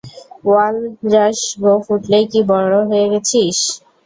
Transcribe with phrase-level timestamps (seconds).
[0.45, 3.57] Walrus গোঁফ উঠলেই কি বড় হয়ে গেছিস?